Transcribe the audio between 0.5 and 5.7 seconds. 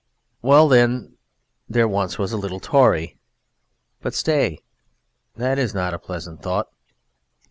then, there was once a little Tory. But stay; that